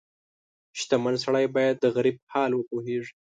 •شتمن 0.79 1.15
سړی 1.23 1.45
باید 1.55 1.75
د 1.79 1.85
غریب 1.95 2.17
حال 2.31 2.51
وپوهيږي. 2.55 3.11